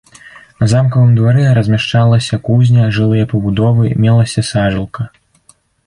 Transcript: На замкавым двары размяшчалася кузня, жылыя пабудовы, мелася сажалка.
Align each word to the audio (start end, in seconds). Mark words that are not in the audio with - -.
На 0.61 0.69
замкавым 0.71 1.11
двары 1.19 1.43
размяшчалася 1.59 2.41
кузня, 2.49 2.89
жылыя 2.99 3.31
пабудовы, 3.35 3.85
мелася 4.07 4.49
сажалка. 4.53 5.11